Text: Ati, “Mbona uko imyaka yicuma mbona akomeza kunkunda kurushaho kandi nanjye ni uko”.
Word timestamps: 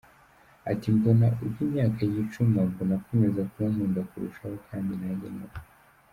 Ati, 0.71 0.87
“Mbona 0.97 1.27
uko 1.45 1.57
imyaka 1.65 1.99
yicuma 2.13 2.59
mbona 2.69 2.93
akomeza 2.99 3.41
kunkunda 3.51 4.01
kurushaho 4.09 4.55
kandi 4.67 4.91
nanjye 5.01 5.27
ni 5.35 5.41
uko”. 5.45 5.59